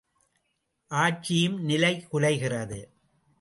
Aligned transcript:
ஆட்சியும் 0.91 1.59
நிலை 1.63 2.07
குலைகிறது. 2.11 2.81